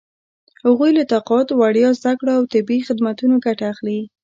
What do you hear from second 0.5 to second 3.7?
هغوی له تقاعد، وړیا زده کړو او طبي خدمتونو ګټه